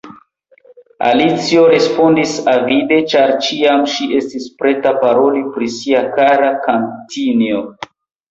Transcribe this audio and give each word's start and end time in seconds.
Alicio 1.07 1.65
respondis 1.71 2.31
avide, 2.53 2.97
ĉar 3.11 3.33
ĉiam 3.47 3.85
ŝi 3.95 4.07
estis 4.21 4.49
preta 4.63 4.95
paroli 5.03 5.45
pri 5.57 5.71
sia 5.77 6.01
kara 6.17 6.51
katinjo. 6.67 7.63